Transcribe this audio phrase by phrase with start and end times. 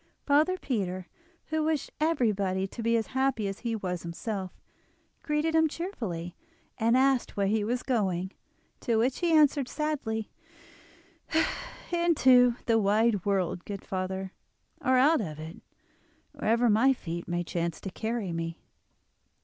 [0.25, 1.05] Father Peter,
[1.49, 4.49] who wished everybody to be as happy as he was himself,
[5.21, 6.35] greeted him cheerfully,
[6.79, 8.31] and asked where he was going,
[8.79, 10.31] to which he answered sadly:
[11.91, 14.33] "Into the wide world, good father,
[14.83, 15.61] or out of it,
[16.31, 18.59] wherever my feet may chance to carry me."